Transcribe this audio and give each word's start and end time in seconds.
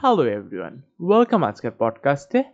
Hello 0.00 0.24
everyone 0.24 0.82
welcome 1.00 1.42
আজকের 1.42 1.70
পডকাস্টে 1.78 2.44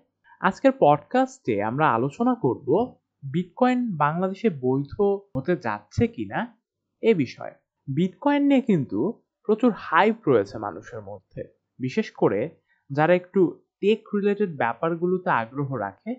আজকের 0.40 0.72
পডকাস্টে 0.80 1.62
আমরা 1.62 1.90
আলোচনা 1.90 2.34
করব 2.34 2.96
বিটকয়েন 3.32 3.96
বাংলাদেশে 3.96 4.50
বৈধ 4.50 5.00
হতে 5.36 5.56
যাচ্ছে 5.56 6.06
কিনা 6.06 6.60
এ 7.02 7.14
বিষয়ে। 7.14 7.54
বিটকয়েন 7.94 8.42
নিয়ে 8.42 8.60
কিন্তু 8.60 9.22
প্রচুর 9.46 9.72
হাইপ 9.76 10.28
রয়েছে 10.28 10.58
মানুষের 10.58 11.00
মধ্যে। 11.00 11.44
বিশেষ 11.78 12.10
করে 12.10 12.50
যারা 12.90 13.14
একটু 13.14 13.62
টেক 13.80 14.08
রিলেটেড 14.14 14.56
ব্যাপারগুলোতে 14.56 15.30
আগ্রহ 15.30 15.74
রাখে, 15.74 16.14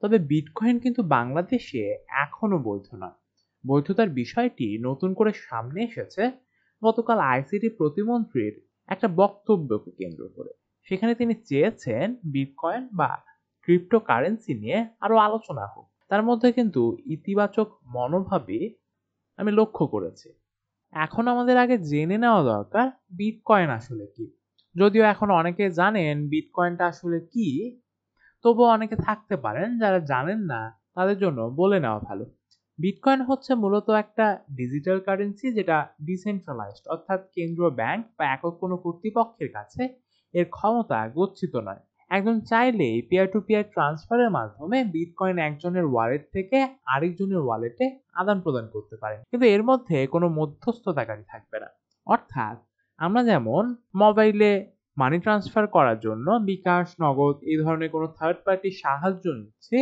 তবে 0.00 0.18
বিটকয়েন 0.18 0.78
কিন্তু 0.78 1.02
বাংলাদেশে 1.02 2.04
এখনও 2.08 2.58
বৈধ 2.58 2.94
নয়। 2.94 3.42
বৈধতার 3.66 4.08
বিষয়টি 4.08 4.78
নতুন 4.82 5.14
করে 5.14 5.32
সামনে 5.34 5.82
এসেছে। 5.82 6.30
গতকাল 6.84 7.18
আইসিটি 7.18 7.68
প্রতিমন্ত্রীর 7.68 8.62
একটা 8.88 9.08
বক্তব্যকে 9.08 9.90
কেন্দ্র 9.90 10.28
করে। 10.36 10.50
সেখানে 10.82 11.14
তিনি 11.14 11.34
চেয়েছেন 11.34 12.16
বিটকয়েন 12.24 12.88
বা 12.92 13.10
ক্রিপ্টো 13.62 13.98
কারেন্সি 14.00 14.54
নিয়ে 14.54 14.86
আরও 15.00 15.16
আলোচনা 15.16 15.66
হোক। 15.66 15.90
তার 16.08 16.22
মধ্যে 16.22 16.52
কিন্তু 16.52 16.96
ইতিবাচক 17.04 17.68
মনোভাবই 17.86 18.74
আমি 19.36 19.52
লক্ষ্য 19.52 19.86
করেছি। 19.86 20.28
এখন 20.92 21.28
আমাদের 21.28 21.56
আগে 21.58 21.78
জেনে 21.78 22.18
নেওয়া 22.18 22.42
দরকার 22.42 22.88
বিটকয়েন 22.88 23.70
আসলে 23.70 24.06
কি। 24.06 24.36
যদিও 24.74 25.04
এখন 25.04 25.30
অনেকে 25.30 25.70
জানেন 25.70 26.28
বিটকয়েনটা 26.28 26.86
আসলে 26.86 27.20
কি, 27.20 27.80
তবুও 28.42 28.66
অনেকে 28.66 28.96
থাকতে 28.96 29.36
পারেন 29.36 29.78
যারা 29.78 29.98
জানেন 29.98 30.38
না, 30.38 30.80
তাদের 30.94 31.18
জন্য 31.18 31.42
বলে 31.42 31.80
নেওয়া 31.80 31.98
ভালো। 31.98 32.24
বিটকয়েন 32.78 33.20
হচ্ছে 33.22 33.52
মূলত 33.54 33.88
একটা 33.94 34.26
ডিজিটাল 34.56 34.98
কারেন্সি 35.00 35.46
যেটা 35.52 35.76
ডিসেন্ট্রালাইজড 36.04 36.84
অর্থাৎ 36.88 37.20
কেন্দ্রীয় 37.34 37.70
ব্যাংক 37.70 38.02
বা 38.18 38.24
একক 38.26 38.54
কোনো 38.60 38.76
কর্তৃপক্ষের 38.76 39.50
কাছে 39.52 39.82
এর 40.34 40.46
ক্ষমতা 40.50 40.98
গচ্ছিত 41.08 41.54
নয়। 41.56 41.82
একজন 42.10 42.40
চাইলেই 42.40 42.96
পিয়ার 43.02 43.26
টু 43.32 43.38
পিয়ার 43.40 43.64
ট্রান্সফারের 43.64 44.30
মাধ্যমে 44.30 44.78
বিটকয়েন 44.84 45.38
একজনের 45.38 45.84
ওয়ালেট 45.84 46.24
থেকে 46.32 46.58
আরেকজনের 46.86 47.40
ওয়ালেটে 47.44 47.86
আদান 48.14 48.38
প্রদান 48.40 48.64
করতে 48.68 48.96
পারে। 48.96 49.16
কিন্তু 49.30 49.46
এর 49.46 49.62
মধ্যে 49.62 50.06
কোনো 50.06 50.26
মধ্যস্থতাকারী 50.28 51.24
থাকবে 51.28 51.56
না। 51.60 51.68
অর্থাৎ 52.06 52.56
আমরা 52.98 53.22
যেমন 53.24 53.62
মোবাইলে 53.94 54.50
মানি 54.96 55.18
ট্রান্সফার 55.18 55.64
করার 55.66 55.98
জন্য 56.00 56.26
বিকাশ, 56.30 56.86
নগদ 57.00 57.36
এই 57.42 57.56
ধরনের 57.56 57.90
কোনো 57.90 58.06
থার্ড 58.18 58.38
পার্টির 58.44 58.76
সাহায্য 58.82 59.24
নিচ্ছি 59.30 59.76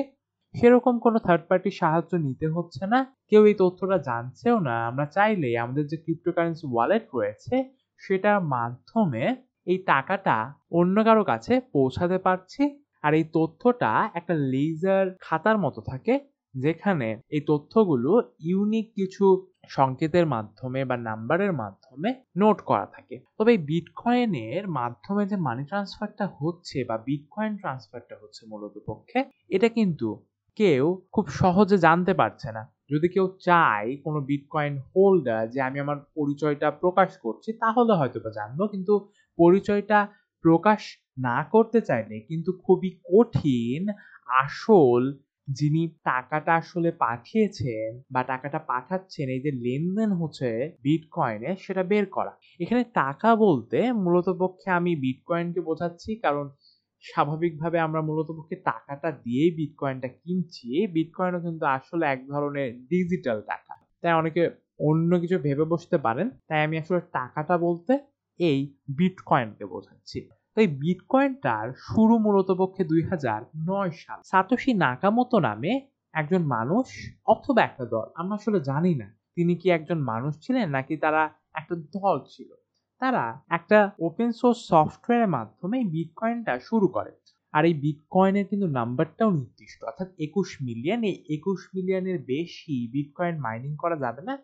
সেরকম 0.55 0.95
কোনো 0.99 1.19
থার্ড 1.27 1.43
পার্টির 1.49 1.79
সাহায্য 1.81 2.13
নিতে 2.27 2.47
হচ্ছে 2.49 2.85
না। 2.87 2.99
কেউ 3.31 3.43
এই 3.47 3.57
তথ্যটা 3.59 3.99
জানছেও 4.09 4.57
না। 4.61 4.75
আমরা 4.91 5.07
চাইলে 5.07 5.49
আমাদের 5.59 5.85
যে 5.87 5.97
ক্রিপ্টোকারেন্সি 5.97 6.67
ওয়ালেট 6.71 7.05
রয়েছে, 7.15 7.55
সেটার 8.03 8.41
মাধ্যমে 8.55 9.25
এই 9.67 9.79
টাকাটা 9.87 10.37
অন্য 10.71 10.97
কারও 11.05 11.25
কাছে 11.25 11.53
পৌঁছাতে 11.73 12.19
পারছি। 12.19 12.63
আর 13.05 13.13
এই 13.15 13.25
তথ্যটা 13.33 13.91
একটা 14.15 14.35
লেজার 14.53 15.07
খাতার 15.21 15.57
মতো 15.59 15.81
থাকে, 15.81 16.15
যেখানে 16.55 17.09
এই 17.29 17.43
তথ্যগুলো 17.47 18.11
ইউনিক 18.41 18.87
কিছু 18.97 19.25
সংকেতের 19.69 20.27
মাধ্যমে 20.27 20.81
বা 20.85 20.97
নাম্বারের 21.09 21.53
মাধ্যমে 21.53 22.11
নোট 22.37 22.59
করা 22.61 22.87
থাকে। 22.87 23.17
তবে 23.39 23.51
এই 23.53 23.61
বিটকয়েনের 23.71 24.65
মাধ্যমে 24.71 25.23
যে 25.27 25.37
মানি 25.37 25.65
ট্রান্সফারটা 25.65 26.27
হচ্ছে 26.39 26.79
বা 26.85 26.97
বিটকয়েন 26.99 27.53
ট্রান্সফারটা 27.57 28.15
হচ্ছে 28.23 28.43
মূলত 28.47 28.75
পক্ষে, 28.87 29.19
এটা 29.49 29.69
কিন্তু 29.69 30.09
কেউ 30.59 30.85
খুব 31.15 31.25
সহজে 31.41 31.77
জানতে 31.79 32.13
পারছে 32.15 32.49
না। 32.57 32.63
যদি 32.91 33.07
কেউ 33.15 33.27
চায় 33.41 33.89
কোনো 34.05 34.19
বিটকয়েন 34.29 34.75
হোল্ডার 34.91 35.43
যে 35.49 35.61
আমি 35.69 35.79
আমার 35.81 35.99
পরিচয়টা 36.17 36.69
প্রকাশ 36.83 37.11
করছি, 37.25 37.51
তাহলে 37.63 37.93
হয়তো 38.01 38.19
বা 38.25 38.31
জানব। 38.39 38.61
কিন্তু 38.73 38.95
পরিচয়টা 39.39 39.99
প্রকাশ 40.45 40.81
না 41.19 41.39
করতে 41.55 41.79
চাইলে 41.89 42.17
কিন্তু 42.29 42.51
খুবই 42.65 42.91
কঠিন 43.05 43.83
আসল 44.43 45.03
যিনি 45.49 45.83
টাকাটা 46.05 46.53
আসলে 46.55 46.91
পাঠিয়েছেন 47.05 47.89
বা 48.11 48.21
টাকাটা 48.23 48.61
পাঠাচ্ছেন, 48.71 49.27
এই 49.29 49.41
যে 49.41 49.51
লেনদেন 49.65 50.11
হচ্ছে 50.21 50.49
বিটকয়েনে 50.85 51.51
সেটা 51.65 51.83
বের 51.83 52.07
করা। 52.17 52.33
এখানে 52.61 52.83
টাকা 52.95 53.31
বলতে 53.37 53.79
মূলত 54.05 54.29
পক্ষে 54.43 54.69
আমি 54.79 54.93
বিটকয়েনকে 54.97 55.61
বোঝাচ্ছি 55.61 56.11
কারণ 56.17 56.47
স্বাভাবিকভাবে 57.03 57.79
আমরা 57.79 58.01
মূলত 58.01 58.31
পক্ষে 58.31 58.57
টাকাটা 58.57 59.11
দিয়েই 59.11 59.51
বিটকয়েনটা 59.51 60.09
কিনছি। 60.09 60.87
বিটকয়েনও 60.87 61.41
কিন্তু 61.41 61.65
আসলে 61.67 62.07
এক 62.07 62.29
ধরনের 62.29 62.87
ডিজিটাল 62.87 63.43
টাকা। 63.43 63.75
তাই 64.03 64.13
অনেকে 64.13 64.51
অন্য 64.81 65.21
কিছু 65.21 65.39
ভেবে 65.39 65.65
বসতে 65.65 65.99
পারেন। 65.99 66.31
তাই 66.49 66.65
আমি 66.65 66.79
আসলে 66.79 67.01
টাকাটা 67.01 67.59
বলতে 67.59 67.99
এই 68.41 68.77
বিটকয়েনকে 68.89 69.65
বোঝাচ্ছি। 69.65 70.29
তাই 70.55 70.67
বিটকয়েনটার 70.67 71.73
শুরু 71.73 72.19
মূলত 72.19 72.51
পক্ষে 72.51 72.85
দুই 72.85 73.03
হাজার 73.03 73.43
নয় 73.57 73.91
সাল। 73.91 74.21
সাতোশি 74.25 74.73
নাকামতো 74.75 75.39
নামে 75.41 75.89
একজন 76.13 76.43
মানুষ 76.47 76.87
অথবা 77.25 77.63
একটা 77.63 77.85
দল, 77.85 78.07
আমরা 78.15 78.35
আসলে 78.35 78.61
জানি 78.61 78.95
না। 78.95 79.17
তিনি 79.35 79.57
কি 79.57 79.71
একজন 79.71 79.99
মানুষ 80.03 80.33
ছিলেন 80.41 80.71
নাকি 80.71 80.97
তারা 80.97 81.31
একটা 81.55 81.75
দল 81.75 82.25
ছিল? 82.29 82.51
তারা 83.03 83.25
একটা 83.49 83.79
ওপেন 83.99 84.31
সোর্স 84.33 84.59
সফটওয়্যারের 84.69 85.29
মাধ্যমে 85.29 85.79
বিটকয়েনটা 85.85 86.55
শুরু 86.59 86.89
করে। 86.89 87.13
আর 87.55 87.65
এই 87.65 87.75
বিটকয়েনের 87.75 88.47
কিন্তু 88.47 88.67
নাম্বারটাও 88.69 89.31
নির্দিষ্ট। 89.31 89.79
অর্থাৎ 89.85 90.09
একুশ 90.19 90.49
মিলিয়ন 90.63 91.01
এই 91.03 91.17
একুশ 91.29 91.61
মিলিয়নের 91.75 92.19
বেশি 92.25 92.77
বিটকয়েন 92.93 93.35
মাইনিং 93.41 93.73
করা 93.77 93.97
যাবে 93.97 94.23
না। 94.23 94.35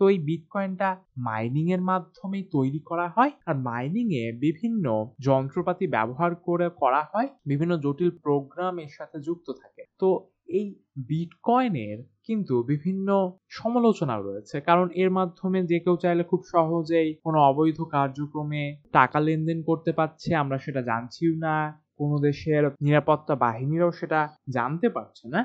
তো 0.00 0.08
এই 0.08 0.18
বিটকয়েনটা 0.18 0.88
মাইনিং 1.18 1.64
এর 1.70 1.80
মাধ্যমেই 1.80 2.44
তৈরি 2.50 2.80
করা 2.80 3.08
হয়। 3.08 3.32
আর 3.46 3.54
মাইনিং 3.60 4.06
এ 4.14 4.32
বিভিন্ন 4.40 4.84
যন্ত্রপাতি 5.20 5.86
ব্যবহার 5.86 6.34
করে 6.34 6.66
করা 6.76 7.02
হয়। 7.12 7.28
বিভিন্ন 7.46 7.72
জটিল 7.76 8.10
প্রোগ্রাম 8.22 8.78
এর 8.78 8.88
সাথে 8.88 9.16
যুক্ত 9.20 9.46
থাকে। 9.52 9.82
তো 9.98 10.08
এই 10.50 10.66
বিটকয়েনের 11.08 11.98
কিন্তু 12.26 12.54
বিভিন্ন 12.62 13.08
সমালোচনা 13.50 14.16
রয়েছে। 14.18 14.56
কারণ 14.60 14.86
এর 14.94 15.10
মাধ্যমে 15.10 15.58
যে 15.62 15.78
কেউ 15.80 15.96
চাইলে 15.96 16.22
খুব 16.24 16.40
সহজেই 16.44 17.08
কোনো 17.24 17.38
অবৈধ 17.40 17.78
কার্যক্রমে 17.90 18.64
টাকা 18.92 19.18
লেনদেন 19.20 19.58
করতে 19.62 19.90
পারছে, 19.92 20.30
আমরা 20.34 20.56
সেটা 20.58 20.80
জানছিও 20.82 21.32
না। 21.36 21.56
কোনো 21.98 22.16
দেশের 22.18 22.62
নিরাপত্তা 22.80 23.34
বাহিনীরাও 23.34 23.92
সেটা 23.92 24.20
জানতে 24.48 24.88
পারছে 24.88 25.24
না। 25.28 25.40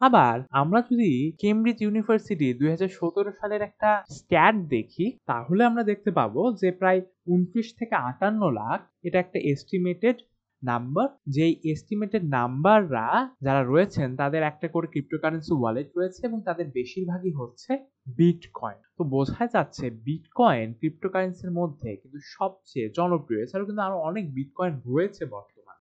আবার 0.00 0.36
আমরা 0.52 0.80
যদি 0.80 1.10
কেমব্রিজ 1.38 1.78
ইউনিভার্সিটি 1.82 2.48
দুই 2.54 2.68
হাজার 2.70 2.88
সতেরো 2.88 3.30
সালের 3.40 3.62
একটা 3.62 3.90
স্ট্যাট 4.10 4.54
দেখি, 4.68 5.06
তাহলে 5.26 5.62
আমরা 5.64 5.82
দেখতে 5.82 6.10
পাবো 6.10 6.40
যে 6.52 6.68
প্রায় 6.72 7.00
উনত্রিশ 7.26 7.68
থেকে 7.78 7.94
আটান্ন 8.08 8.42
লাখ 8.50 8.78
এটা 9.02 9.18
একটা 9.18 9.38
এস্টিমেটেড 9.44 10.16
নাম্বার 10.62 11.08
যেই 11.36 11.54
এস্টিমেটেড 11.72 12.24
নাম্বাররা 12.38 13.06
যারা 13.46 13.62
রয়েছেন, 13.62 14.08
তাদের 14.20 14.42
একটা 14.50 14.66
করে 14.74 14.86
ক্রিপ্টোকারেন্সি 14.94 15.52
ওয়ালেট 15.56 15.88
রয়েছে 15.98 16.20
এবং 16.28 16.38
তাদের 16.48 16.66
বেশিরভাগই 16.78 17.32
হচ্ছে 17.40 17.72
বিটকয়েন 18.18 18.80
তো 18.98 19.02
বোঝা 19.14 19.44
যাচ্ছে 19.54 19.84
বিটকয়েন 20.06 20.68
ক্রিপ্টোকারেন্সির 20.80 21.52
মধ্যে 21.60 21.90
কিন্তু 22.00 22.18
সবচেয়ে 22.36 22.86
জনপ্রিয়, 22.98 23.40
এছাড়াও 23.42 23.68
কিন্তু 23.68 23.82
আরও 23.86 23.96
অনেক 24.08 24.24
বিটকয়েন 24.36 24.74
রয়েছে 24.88 25.22
বর্তমানে। 25.34 25.84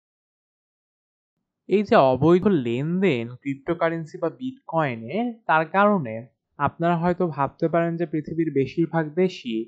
এই 1.69 1.83
যে 1.89 1.95
অবৈধ 2.13 2.45
লেনদেন 2.65 3.25
ক্রিপ্টোকারেন্সি 3.43 4.15
বা 4.23 4.29
বিটকয়েনে 4.41 5.15
তার 5.49 5.63
কারণে 5.75 6.15
আপনারা 6.59 6.95
হয়তো 7.03 7.23
ভাবতে 7.37 7.65
পারেন 7.73 7.91
যে 7.99 8.05
পৃথিবীর 8.13 8.49
বেশিরভাগ 8.59 9.05
দেশই 9.21 9.59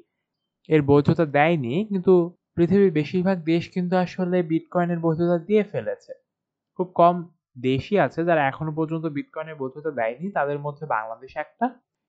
এর 0.70 0.82
বৈধতা 0.92 1.26
দেয়নি, 1.38 1.76
কিন্তু 1.92 2.14
পৃথিবীর 2.58 2.92
বেশিরভাগ 2.92 3.38
দেশ 3.44 3.64
কিন্তু 3.70 3.94
আসলে 3.96 4.38
বিটকয়েনের 4.44 5.00
বৈধতা 5.00 5.38
দিয়ে 5.40 5.64
ফেলেছে। 5.64 6.12
খুব 6.80 6.88
কম 6.96 7.16
দেশই 7.58 7.98
আছে 8.00 8.20
যারা 8.24 8.42
এখনও 8.48 8.72
পর্যন্ত 8.76 9.06
বিটকয়েনের 9.08 9.56
বৈধতা 9.56 9.92
দেয়নি। 9.92 10.28
তাদের 10.32 10.60
মধ্যে 10.60 10.86
বাংলাদেশ 10.86 11.32
একটা। 11.36 11.66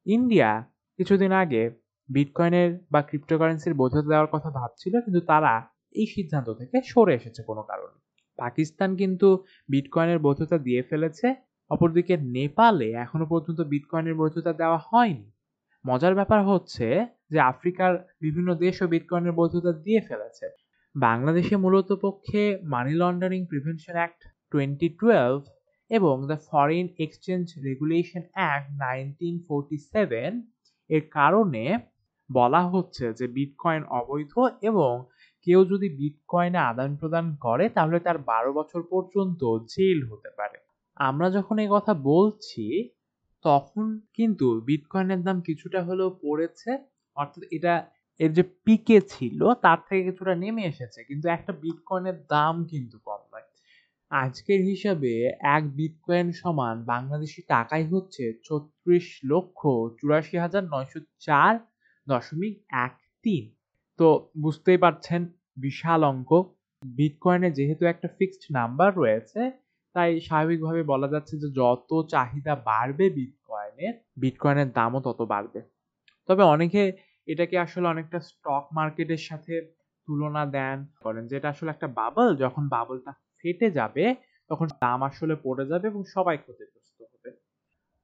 ইন্ডিয়া 0.07 0.51
কিছুদিন 0.99 1.33
আগে 1.33 1.63
বিটকয়েনের 2.09 2.71
বা 2.91 3.01
ক্রিপ্টোকারেন্সির 3.03 3.75
বৈধতা 3.75 4.09
দেওয়ার 4.11 4.33
কথা 4.33 4.51
ভাবছিল, 4.51 4.95
কিন্তু 5.01 5.21
তারা 5.21 5.53
এই 5.95 6.07
সিদ্ধান্ত 6.07 6.49
থেকে 6.51 6.77
সরে 6.83 7.13
এসেছে 7.15 7.41
কোনো 7.43 7.63
কারণে। 7.63 7.97
পাকিস্তান 8.39 8.91
কিন্তু 8.97 9.29
বিটকয়েনের 9.69 10.19
বৈধতা 10.19 10.57
দিয়ে 10.59 10.83
ফেলেছে। 10.83 11.27
অপরদিকে 11.71 12.15
নেপালে 12.37 12.89
এখনও 13.05 13.27
পর্যন্ত 13.27 13.61
বিটকয়েনের 13.73 14.15
বৈধতা 14.15 14.53
দেওয়া 14.53 14.79
হয়নি। 14.91 15.27
মজার 15.87 16.15
ব্যাপার 16.15 16.41
হচ্ছে 16.45 16.87
যে 17.31 17.39
আফ্রিকার 17.53 17.93
বিভিন্ন 18.21 18.49
দেশও 18.65 18.87
বিটকয়েনের 18.93 19.37
বৈধতা 19.39 19.73
দিয়ে 19.85 20.01
ফেলেছে। 20.01 20.47
বাংলাদেশে 20.95 21.55
মূলত 21.57 21.89
পক্ষে 22.03 22.43
money 22.65 22.93
laundering 22.95 23.41
prevention 23.47 23.97
act 23.99 24.21
twenty 24.53 24.89
twelve 25.01 25.41
এবং 25.91 26.15
the 26.29 26.39
foreign 26.49 26.87
exchange 26.99 27.47
regulation 27.65 28.23
act 28.35 28.69
nineteen 28.85 29.35
forty 29.47 29.79
seven 29.93 30.33
এর 30.91 31.03
কারণে 31.11 31.65
বলা 32.31 32.63
হচ্ছে 32.65 33.05
যে 33.13 33.27
বিটকয়েন 33.29 33.83
অবৈধ 34.01 34.33
এবং 34.63 34.93
কেউ 35.47 35.61
যদি 35.65 35.89
বিটকয়েনে 36.01 36.61
আদান 36.71 36.91
প্রদান 36.97 37.27
করে 37.37 37.65
তাহলে 37.69 37.99
তার 38.01 38.19
বারো 38.31 38.51
বছর 38.53 38.81
পর্যন্ত 38.91 39.41
জেল 39.73 39.99
হতে 40.11 40.31
পারে। 40.39 40.59
আমরা 41.01 41.27
যখন 41.31 41.57
এই 41.59 41.71
কথা 41.73 41.93
বলছি 42.11 42.65
তখন 43.47 43.87
কিন্তু 44.15 44.47
বিটকয়েনের 44.61 45.21
দাম 45.23 45.37
কিছুটা 45.41 45.81
হলেও 45.83 46.11
পড়েছে। 46.23 46.71
অর্থাৎ 47.17 47.43
এটা 47.51 47.75
এর 48.21 48.31
যে 48.33 48.45
পিকে 48.65 48.99
ছিল, 49.09 49.41
তার 49.63 49.79
থেকে 49.89 50.03
কিছুটা 50.05 50.35
নেমে 50.35 50.63
এসেছে। 50.65 51.01
কিন্তু 51.05 51.27
একটা 51.29 51.53
বিটকয়েনের 51.63 52.19
দাম 52.27 52.55
কিন্তু 52.65 52.97
কম 52.99 53.21
নয়। 53.33 53.47
আজকের 54.11 54.61
হিসাবে 54.61 55.13
এক 55.57 55.63
বিটকয়েন 55.77 56.29
সমান 56.33 56.77
বাংলাদেশি 56.85 57.41
টাকাই 57.49 57.85
হচ্ছে 57.85 58.25
ছত্রিশ 58.45 59.07
লক্ষ 59.25 59.61
চুরাশি 59.99 60.37
হাজার 60.37 60.63
নয়শো 60.65 61.01
চার 61.21 61.53
দশমিক 62.07 62.55
এক 62.85 62.95
তিন। 63.25 63.45
তো 63.99 64.07
বুঝতেই 64.41 64.77
পারছেন, 64.77 65.21
বিশাল 65.57 66.01
অঙ্ক। 66.05 66.31
বিটকয়েনে 66.83 67.49
যেহেতু 67.51 67.83
একটা 67.87 68.09
ফিক্সড 68.19 68.45
নাম্বার 68.51 68.91
রয়েছে 68.97 69.41
তাই 69.97 70.11
স্বাভাবিকভাবে 70.21 70.83
বলা 70.83 71.09
যাচ্ছে 71.09 71.35
যে 71.43 71.49
যত 71.53 71.91
চাহিদা 72.09 72.55
বাড়বে 72.71 73.07
বিটকয়েনের 73.11 73.95
বিটকয়েনের 74.23 74.69
দামও 74.73 75.01
তত 75.07 75.21
বাড়বে। 75.33 75.61
তবে 76.29 76.43
অনেকে 76.55 76.83
এটাকে 77.29 77.57
আসলে 77.59 77.87
অনেকটা 77.89 78.19
স্টক 78.21 78.65
মার্কেটের 78.73 79.23
সাথে 79.29 79.55
তুলনা 80.09 80.43
দেন, 80.47 80.79
করেন 81.01 81.25
যেটা 81.27 81.49
আসলে 81.49 81.71
একটা 81.73 81.89
বাবল 82.01 82.29
যখন 82.37 82.65
বাবলটা 82.69 83.13
ফেটে 83.41 83.69
যাবে, 83.71 84.05
তখন 84.51 84.67
দাম 84.81 85.01
আসলে 85.03 85.35
পড়ে 85.45 85.65
যাবে 85.67 85.87
এবং 85.89 86.03
সবাই 86.07 86.37
ক্ষতিগ্রস্ত 86.37 86.99
হবে। 87.03 87.31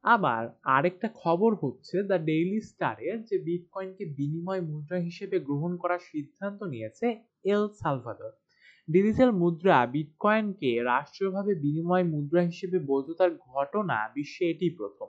আবার 0.04 0.42
আরেকটা 0.68 1.08
খবর 1.14 1.50
হচ্ছে 1.54 1.96
দ্য 2.02 2.18
ডেইলি 2.24 2.60
স্টারের 2.60 3.16
যে 3.24 3.36
বিটকয়েনকে 3.38 4.04
বিনিময় 4.18 4.62
মুদ্রা 4.62 4.98
হিসেবে 4.98 5.36
গ্রহণ 5.40 5.72
করার 5.76 6.02
সিদ্ধান্ত 6.10 6.60
নিয়েছে 6.64 7.06
এল 7.44 7.64
সালভাদর 7.80 8.32
ডিজিটাল 8.88 9.30
মুদ্রা 9.32 9.76
বিটকয়েনকে 9.94 10.70
রাষ্ট্রীয়ভাবে 10.82 11.52
বিনিময় 11.54 12.04
মুদ্রা 12.04 12.42
হিসেবে 12.42 12.78
বৈধতার 12.90 13.30
ঘটনা 13.48 13.96
বিশ্বে 14.14 14.44
এটি 14.50 14.68
প্রথম। 14.78 15.08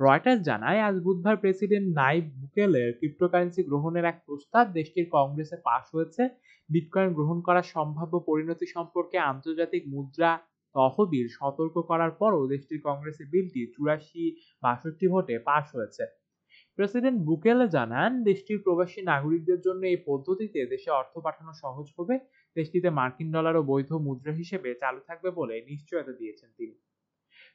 রয়টার্স 0.00 0.40
জানায়, 0.42 0.80
আজ 0.80 0.96
বুধবার 1.00 1.36
প্রেসিডেন্ট 1.36 1.88
নাইব 2.00 2.24
বুকেলের 2.40 2.88
ক্রিপ্টোকারেন্সি 2.98 3.62
গ্রহণের 3.62 4.04
এক 4.04 4.16
প্রস্তাব 4.26 4.64
দেশটির 4.72 5.06
কংগ্রেসে 5.12 5.56
পাশ 5.64 5.84
হয়েছে। 5.94 6.22
বিটকয়েন 6.70 7.10
গ্রহণ 7.12 7.38
করার 7.40 7.66
সম্ভাব্য 7.74 8.14
পরিণতি 8.28 8.66
সম্পর্কে 8.66 9.16
আন্তর্জাতিক 9.32 9.82
মুদ্রা 9.86 10.30
তহবিল 10.74 11.26
সতর্ক 11.38 11.76
করার 11.90 12.12
পরও 12.20 12.42
দেশটির 12.46 12.80
কংগ্রেসে 12.84 13.24
বিলটি 13.32 13.60
চুরাশি 13.74 14.24
বাষট্টি 14.62 15.06
ভোটে 15.08 15.34
পাশ 15.38 15.64
হয়েছে। 15.76 16.04
প্রেসিডেন্ট 16.78 17.18
বুকেলে 17.22 17.66
জানান, 17.68 18.10
দেশটির 18.24 18.58
প্রবাসী 18.64 19.00
নাগরিকদের 19.02 19.58
জন্য 19.60 19.82
এই 19.86 19.98
পদ্ধতিতে 20.06 20.60
দেশে 20.66 20.90
অর্থ 20.90 21.14
পাঠানো 21.18 21.52
সহজ 21.62 21.86
হবে। 21.98 22.14
দেশটিতে 22.56 22.90
মার্কিন 22.90 23.32
ডলার 23.32 23.56
ও 23.56 23.62
বৈধ 23.62 23.92
মুদ্রা 23.92 24.32
হিসেবে 24.32 24.74
চালু 24.74 25.00
থাকবে 25.06 25.30
বলে 25.30 25.64
নিশ্চয়তা 25.68 26.12
দিয়েছেন 26.12 26.50
তিনি। 26.56 26.76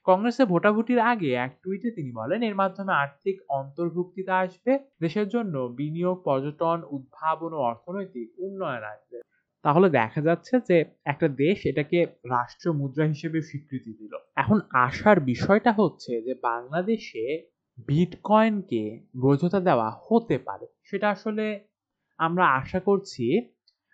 কংগ্রেসে 0.03 0.45
ভোটাভুটির 0.45 0.99
আগে 0.99 1.33
এক 1.33 1.59
টুইটে 1.63 1.91
তিনি 1.91 2.11
বলেন, 2.11 2.43
এর 2.43 2.55
মাধ্যমে 2.55 2.93
আর্থিক 2.93 3.41
অন্তর্ভুক্তিতা 3.49 4.37
আসবে, 4.37 4.79
দেশের 5.01 5.27
জন্য 5.27 5.73
বিনিয়োগ, 5.77 6.21
পর্যটন, 6.23 6.83
উদ্ভাবন 6.89 7.53
ও 7.53 7.57
অর্থনৈতিক 7.57 8.27
উন্নয়ন 8.37 8.83
আসবে। 8.83 9.21
তাহলে 9.63 9.89
দেখা 9.89 10.21
যাচ্ছে 10.21 10.59
যে 10.67 10.85
একটা 11.05 11.27
দেশ 11.27 11.65
এটাকে 11.65 12.05
রাষ্ট্র 12.05 12.73
মুদ্রা 12.73 13.05
হিসেবে 13.05 13.41
স্বীকৃতি 13.41 13.93
দিল। 13.93 14.13
এখন 14.35 14.59
আসার 14.71 15.19
বিষয়টা 15.19 15.71
হচ্ছে 15.71 16.21
যে 16.21 16.33
বাংলাদেশে 16.41 17.49
বিটকয়েনকে 17.87 18.99
বৈধতা 19.21 19.59
দেওয়া 19.59 19.89
হতে 20.07 20.37
পারে। 20.37 20.67
সেটা 20.83 21.09
আসলে 21.09 21.45
আমরা 22.17 22.45
আশা 22.47 22.79
করছি 22.79 23.25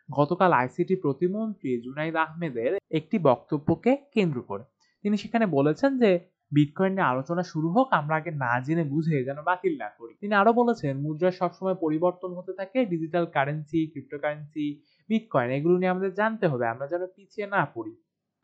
গতকাল 0.10 0.54
আইসিটি 0.54 0.96
প্রতিমন্ত্রী 0.96 1.82
জুনাইদ 1.82 2.16
আহমেদের 2.16 2.78
একটি 2.92 3.20
বক্তব্যকে 3.20 3.98
কেন্দ্র 4.14 4.42
করে। 4.42 4.64
তিনি 5.04 5.18
সেখানে 5.18 5.46
বলেছেন 5.46 5.98
যে, 5.98 6.20
বিটকয়েন 6.52 6.94
নিয়ে 6.94 7.08
আলোচনা 7.08 7.44
শুরু 7.44 7.70
হোক, 7.70 7.88
আমরা 7.94 8.16
আগে 8.16 8.32
না 8.32 8.60
জেনে 8.60 8.84
বুঝে 8.84 9.24
যেন 9.24 9.42
বাতিল 9.42 9.74
না 9.78 9.90
করি। 10.00 10.14
তিনি 10.22 10.34
আরও 10.36 10.54
বলেছেন, 10.54 10.98
মুদ্রা 10.98 11.32
সবসময় 11.32 11.76
পরিবর্তন 11.76 12.34
হতে 12.34 12.54
থাকে, 12.54 12.86
ডিজিটাল 12.86 13.26
কারেন্সি, 13.26 13.88
ক্রিপ্টোকারেন্সি, 13.88 14.82
বিটকয়েন, 15.10 15.50
এগুলো 15.52 15.78
নিয়ে 15.78 15.90
আমাদের 15.90 16.14
জানতে 16.14 16.48
হবে, 16.48 16.68
আমরা 16.68 16.88
যেন 16.88 17.08
পিছিয়ে 17.16 17.48
না 17.48 17.66
পড়ি। 17.76 17.94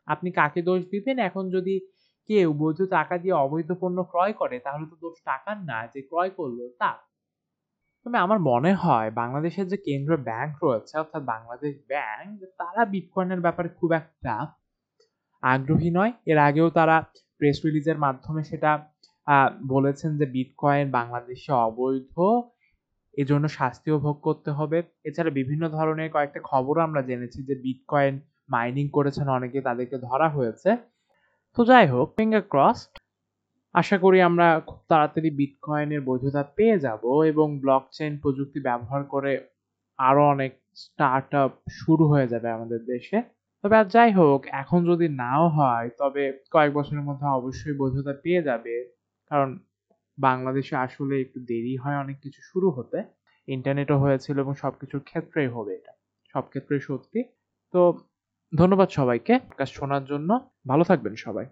আপনি 0.06 0.30
কাকে 0.30 0.62
দোষ 0.62 0.82
দিবেন? 0.86 1.18
এখন 1.18 1.50
যদি 1.50 1.80
কেউ 2.28 2.52
বৈধ 2.52 2.80
টাকা 2.90 3.18
দিয়ে 3.18 3.34
অবৈধ 3.34 3.72
পণ্য 3.80 4.02
ক্রয় 4.02 4.32
করে, 4.32 4.58
তাহলে 4.58 4.86
তো 4.90 4.96
দোষ 5.00 5.16
টাকার 5.24 5.56
না, 5.64 5.86
যে 5.94 6.02
ক্রয় 6.02 6.30
করল 6.30 6.68
তা 6.78 6.90
তবে 8.06 8.16
আমার 8.24 8.38
মনে 8.50 8.72
হয় 8.82 9.08
বাংলাদেশের 9.20 9.66
যে 9.72 9.78
কেন্দ্রীয় 9.86 10.20
ব্যাংক 10.30 10.52
রয়েছে, 10.66 10.94
অর্থাৎ 11.02 11.22
বাংলাদেশ 11.34 11.72
ব্যাংক 11.92 12.30
তারা 12.60 12.82
বিটকয়েনের 12.92 13.40
ব্যাপারে 13.46 13.68
খুব 13.78 13.90
একটা 14.00 14.34
আগ্রহী 15.42 15.90
নয়। 15.98 16.12
এর 16.30 16.38
আগেও 16.48 16.68
তারা 16.78 16.96
প্রেস 17.38 17.56
রিলিজের 17.64 17.98
মাধ্যমে 18.04 18.42
সেটা 18.50 18.70
বলেছেন 19.74 20.10
যে 20.20 20.26
বিটকয়েন 20.36 20.86
বাংলাদেশে 20.98 21.52
অবৈধ, 21.66 22.14
এজন্য 23.14 23.44
শাস্তিও 23.58 23.96
ভোগ 24.04 24.16
করতে 24.26 24.50
হবে। 24.58 24.78
এছাড়া 25.08 25.30
বিভিন্ন 25.40 25.64
ধরনের 25.76 26.08
কয়েকটা 26.14 26.40
খবর 26.50 26.74
আমরা 26.86 27.00
জেনেছি 27.08 27.40
যে 27.48 27.54
বিটকয়েন 27.64 28.14
মাইনিং 28.54 28.84
করেছেন 28.96 29.26
অনেকে, 29.36 29.58
তাদেরকে 29.68 29.96
ধরা 30.08 30.28
হয়েছে। 30.36 30.70
তো 31.56 31.60
যাই 31.70 31.86
হোক 31.92 32.08
ফিঙ্গার 32.16 32.44
ক্রস 32.52 32.78
আশা 33.74 33.96
করি 33.98 34.18
আমরা 34.28 34.46
খুব 34.66 34.80
তাড়াতাড়ি 34.88 35.30
বিটকয়েনের 35.38 36.02
বৈধতা 36.02 36.42
পেয়ে 36.56 36.76
যাব 36.78 37.02
এবং 37.24 37.46
ব্লক 37.60 37.84
চেইন 37.92 38.12
প্রযুক্তি 38.22 38.58
ব্যবহার 38.60 39.02
করে 39.04 39.32
আরও 39.98 40.22
অনেক 40.28 40.52
স্টার্ট 40.76 41.30
আপ 41.34 41.50
শুরু 41.78 42.04
হয়ে 42.08 42.26
যাবে 42.26 42.48
আমাদের 42.50 42.80
দেশে। 42.86 43.18
তবে 43.64 43.76
আর 43.76 43.86
যাই 43.88 44.10
হোক, 44.12 44.40
এখন 44.54 44.80
যদি 44.86 45.06
নাও 45.14 45.44
হয়, 45.50 45.88
তবে 45.98 46.22
কয়েক 46.50 46.72
বছরের 46.72 47.04
মধ্যে 47.04 47.26
অবশ্যই 47.32 47.76
বৈধতা 47.78 48.12
পেয়ে 48.22 48.42
যাবে। 48.42 48.74
কারণ 49.30 49.48
বাংলাদেশে 50.18 50.76
আসলে 50.78 51.14
একটু 51.20 51.38
দেরি 51.46 51.74
হয় 51.76 51.98
অনেক 51.98 52.16
কিছু 52.22 52.40
শুরু 52.50 52.68
হতে। 52.70 52.98
ইন্টারনেটও 53.48 53.98
হয়েছিল 53.98 54.36
এবং 54.38 54.54
সব 54.54 54.72
কিছুর 54.80 55.02
ক্ষেত্রেই 55.02 55.48
হবে 55.48 55.72
এটা। 55.74 55.92
সব 56.34 56.44
ক্ষেত্রেই 56.48 56.80
সত্যি। 56.80 57.20
তো 57.74 57.80
ধন্যবাদ 58.52 58.88
সবাইকে। 58.90 59.34
কাজ 59.58 59.68
শোনার 59.70 60.04
জন্য। 60.04 60.30
ভালো 60.68 60.84
থাকবেন 60.84 61.14
সবাই। 61.18 61.46